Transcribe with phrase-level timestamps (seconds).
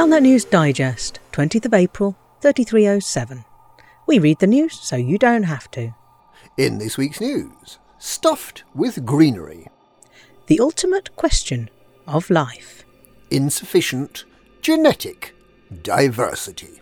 [0.00, 3.44] Galnet News Digest, 20th of April, 3307.
[4.06, 5.92] We read the news so you don't have to.
[6.56, 9.66] In this week's news, stuffed with greenery,
[10.46, 11.68] The ultimate question
[12.06, 12.82] of life.
[13.30, 14.24] insufficient
[14.62, 15.34] genetic
[15.82, 16.80] diversity.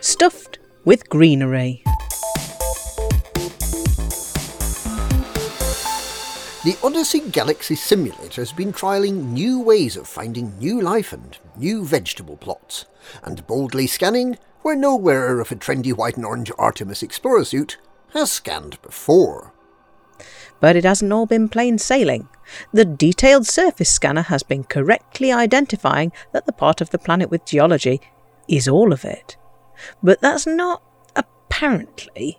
[0.00, 1.81] Stuffed with greenery.
[6.64, 11.84] The Odyssey Galaxy Simulator has been trialling new ways of finding new life and new
[11.84, 12.84] vegetable plots,
[13.24, 17.78] and boldly scanning where no wearer of a trendy white and orange Artemis Explorer suit
[18.12, 19.52] has scanned before.
[20.60, 22.28] But it hasn't all been plain sailing.
[22.72, 27.44] The detailed surface scanner has been correctly identifying that the part of the planet with
[27.44, 28.00] geology
[28.46, 29.36] is all of it.
[30.00, 30.80] But that's not,
[31.16, 32.38] apparently,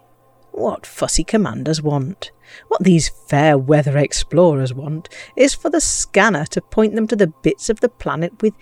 [0.52, 2.31] what fussy commanders want.
[2.67, 7.27] What these fair weather explorers want is for the scanner to point them to the
[7.27, 8.53] bits of the planet with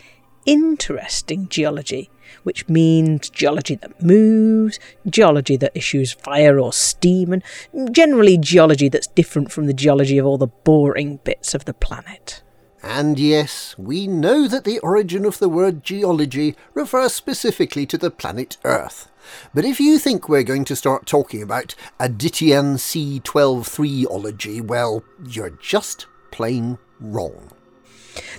[0.45, 2.09] interesting geology,
[2.43, 7.43] which means geology that moves, geology that issues fire or steam, and
[7.91, 12.43] generally geology that's different from the geology of all the boring bits of the planet.
[12.83, 18.09] And yes, we know that the origin of the word geology refers specifically to the
[18.09, 19.11] planet Earth.
[19.53, 26.07] But if you think we're going to start talking about Adityan C123ology, well, you're just
[26.31, 27.51] plain wrong.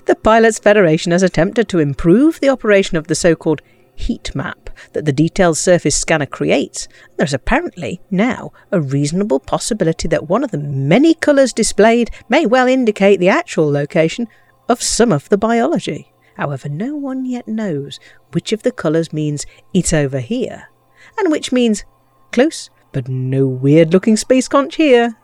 [0.05, 3.61] The Pilots Federation has attempted to improve the operation of the so called
[3.95, 6.87] heat map that the detailed surface scanner creates.
[7.17, 12.67] There's apparently now a reasonable possibility that one of the many colours displayed may well
[12.67, 14.27] indicate the actual location
[14.69, 16.11] of some of the biology.
[16.35, 17.99] However, no one yet knows
[18.31, 20.69] which of the colours means it's over here,
[21.17, 21.85] and which means
[22.31, 25.17] close but no weird looking space conch here.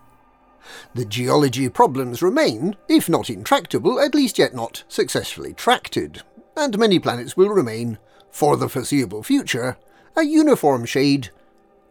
[0.94, 6.22] The geology problems remain, if not intractable, at least yet not successfully tracted,
[6.58, 7.98] and many planets will remain,
[8.32, 9.78] for the foreseeable future,
[10.16, 11.30] a uniform shade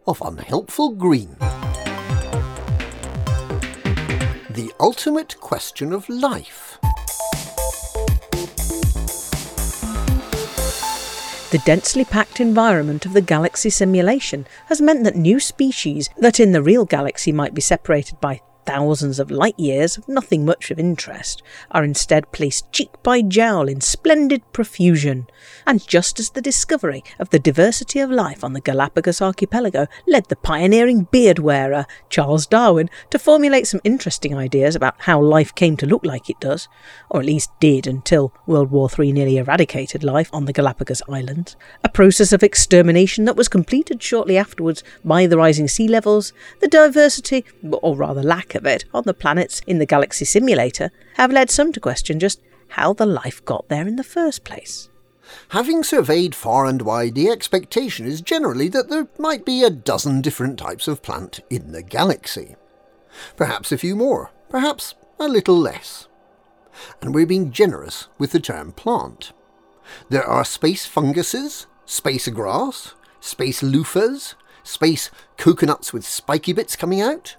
[0.07, 1.35] of unhelpful green.
[4.49, 6.79] The ultimate question of life.
[11.51, 16.51] The densely packed environment of the galaxy simulation has meant that new species that in
[16.51, 20.79] the real galaxy might be separated by thousands of light years of nothing much of
[20.79, 25.27] interest are instead placed cheek by jowl in splendid profusion.
[25.65, 30.25] And just as the discovery of the diversity of life on the Galapagos archipelago led
[30.29, 35.77] the pioneering beard wearer, Charles Darwin, to formulate some interesting ideas about how life came
[35.77, 36.67] to look like it does,
[37.09, 41.55] or at least did until World War III nearly eradicated life on the Galapagos Islands,
[41.83, 46.67] a process of extermination that was completed shortly afterwards by the rising sea levels, the
[46.67, 47.45] diversity,
[47.81, 51.71] or rather lack of it, on the planets in the Galaxy Simulator have led some
[51.73, 54.89] to question just how the life got there in the first place.
[55.49, 60.21] Having surveyed far and wide, the expectation is generally that there might be a dozen
[60.21, 62.55] different types of plant in the galaxy.
[63.35, 66.07] Perhaps a few more, perhaps a little less.
[67.01, 69.33] And we're being generous with the term plant.
[70.09, 77.35] There are space funguses, space grass, space loofahs, space coconuts with spiky bits coming out,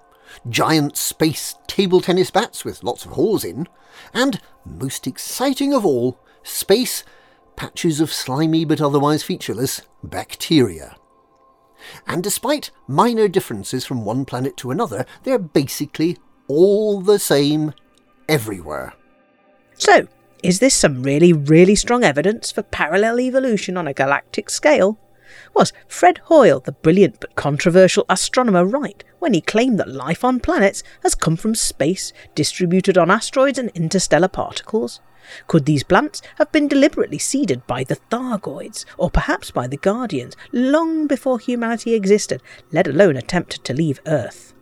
[0.48, 3.68] giant space table tennis bats with lots of holes in,
[4.14, 7.04] and, most exciting of all, space
[7.56, 10.96] patches of slimy but otherwise featureless bacteria.
[12.06, 16.18] And despite minor differences from one planet to another, they're basically
[16.48, 17.72] all the same
[18.28, 18.94] everywhere.
[19.74, 20.06] So,
[20.42, 24.98] is this some really, really strong evidence for parallel evolution on a galactic scale?
[25.54, 30.40] Was Fred Hoyle, the brilliant but controversial astronomer, right when he claimed that life on
[30.40, 35.00] planets has come from space, distributed on asteroids and interstellar particles?
[35.46, 40.36] Could these plants have been deliberately seeded by the Thargoids, or perhaps by the Guardians,
[40.52, 42.42] long before humanity existed,
[42.72, 44.54] let alone attempted to leave Earth?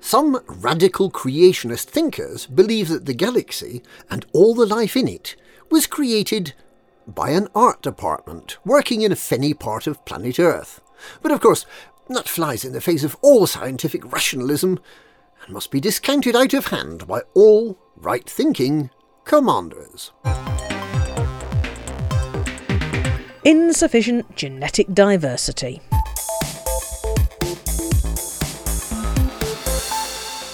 [0.00, 5.36] Some radical creationist thinkers believe that the galaxy, and all the life in it,
[5.70, 6.54] was created
[7.06, 10.80] by an art department working in a fenny part of planet Earth.
[11.22, 11.66] But of course,
[12.08, 14.78] that flies in the face of all scientific rationalism
[15.44, 18.90] and must be discounted out of hand by all right thinking
[19.24, 20.12] commanders.
[23.44, 25.80] Insufficient genetic diversity.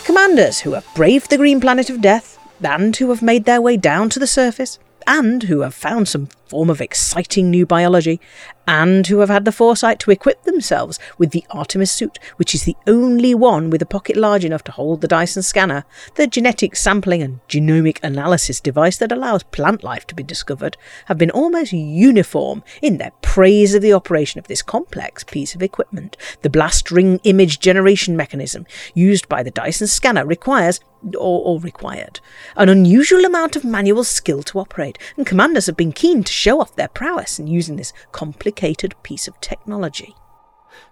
[0.05, 3.77] Commanders who have braved the green planet of death, and who have made their way
[3.77, 8.21] down to the surface, and who have found some form of exciting new biology,
[8.67, 12.65] and who have had the foresight to equip themselves with the Artemis suit, which is
[12.65, 15.85] the only one with a pocket large enough to hold the Dyson scanner,
[16.17, 20.77] the genetic sampling and genomic analysis device that allows plant life to be discovered,
[21.07, 25.63] have been almost uniform in their praise of the operation of this complex piece of
[25.63, 26.17] equipment.
[26.43, 30.81] The blast ring image generation mechanism used by the Dyson scanner requires
[31.15, 32.21] or, or, required.
[32.57, 36.61] An unusual amount of manual skill to operate, and commanders have been keen to show
[36.61, 40.15] off their prowess in using this complicated piece of technology.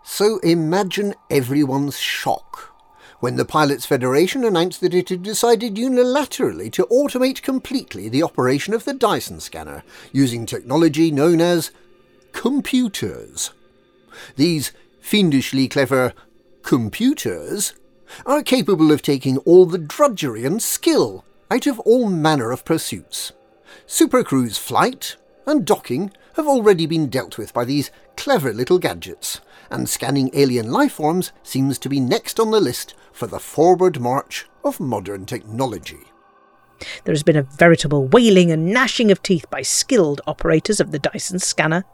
[0.02, 2.74] So imagine everyone's shock
[3.20, 8.74] when the Pilots Federation announced that it had decided unilaterally to automate completely the operation
[8.74, 9.82] of the Dyson scanner
[10.12, 11.70] using technology known as
[12.32, 13.52] computers.
[14.36, 16.12] These fiendishly clever
[16.62, 17.74] computers
[18.26, 23.32] are capable of taking all the drudgery and skill out of all manner of pursuits.
[23.86, 29.88] Supercruise flight and docking have already been dealt with by these clever little gadgets, and
[29.88, 34.46] scanning alien life forms seems to be next on the list for the forward march
[34.64, 36.00] of modern technology.
[37.04, 40.98] There has been a veritable wailing and gnashing of teeth by skilled operators of the
[40.98, 41.84] Dyson scanner.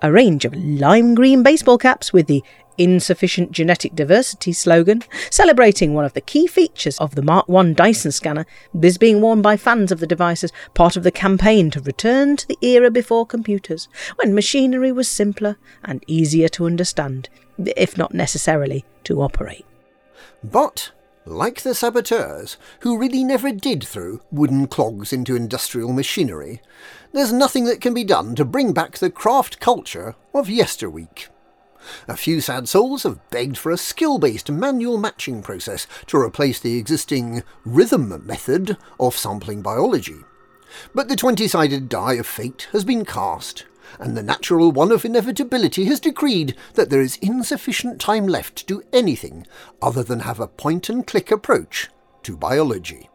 [0.00, 2.42] A range of lime green baseball caps with the
[2.78, 8.12] insufficient genetic diversity slogan, celebrating one of the key features of the Mark I Dyson
[8.12, 11.80] scanner, this being worn by fans of the device as part of the campaign to
[11.80, 17.28] return to the era before computers, when machinery was simpler and easier to understand,
[17.58, 19.66] if not necessarily to operate.
[20.42, 20.92] But
[21.28, 26.62] like the saboteurs, who really never did throw wooden clogs into industrial machinery,
[27.12, 31.28] there's nothing that can be done to bring back the craft culture of yesterweek.
[32.06, 36.60] A few sad souls have begged for a skill based manual matching process to replace
[36.60, 40.18] the existing rhythm method of sampling biology.
[40.94, 43.64] But the 20 sided die of fate has been cast,
[43.98, 48.66] and the natural one of inevitability has decreed that there is insufficient time left to
[48.66, 49.46] do anything
[49.80, 51.88] other than have a point and click approach
[52.22, 53.08] to biology.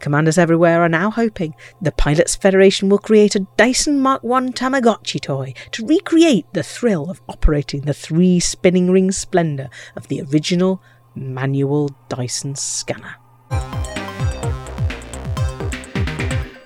[0.00, 5.20] Commanders everywhere are now hoping the Pilots Federation will create a Dyson Mark I Tamagotchi
[5.20, 10.82] toy to recreate the thrill of operating the three spinning ring splendour of the original
[11.14, 13.16] manual Dyson scanner.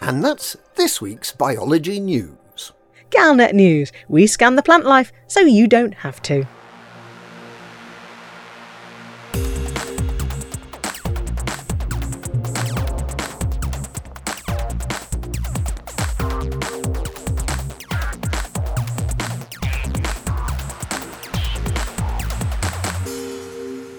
[0.01, 2.73] And that's this week's biology news.
[3.11, 3.93] Galnet News.
[4.09, 6.47] We scan the plant life so you don't have to.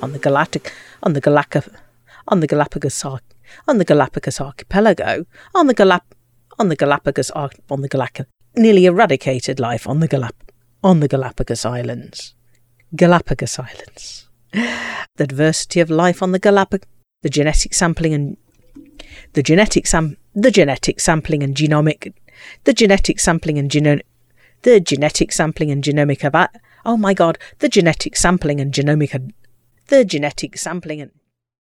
[0.01, 1.67] On the Galactic, on the Galaca,
[2.27, 3.03] on the Galapagos,
[3.67, 6.01] on the Galapagos archipelago, on the Galap,
[6.59, 8.25] on the Galapagos, on the Galaca,
[8.55, 10.33] nearly eradicated life on the Galap,
[10.83, 12.35] on the Galapagos Islands,
[12.95, 16.87] Galapagos Islands, the diversity of life on the Galapagos,
[17.21, 18.37] the genetic sampling and
[19.33, 22.13] the genetic sam, the genetic sampling and genomic,
[22.63, 24.01] the genetic sampling and genomic,
[24.63, 26.49] the genetic sampling and genomic of,
[26.85, 29.31] oh my god, the genetic sampling and genomic
[29.91, 31.11] the genetic sampling and